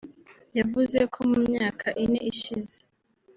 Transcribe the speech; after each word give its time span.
yavuze 0.57 0.99
ko 1.13 1.19
mu 1.29 1.37
myaka 1.47 1.87
ine 2.03 2.19
ishize 2.31 2.77